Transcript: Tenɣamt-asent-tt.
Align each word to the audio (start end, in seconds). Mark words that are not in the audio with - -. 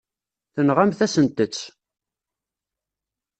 Tenɣamt-asent-tt. 0.53 1.63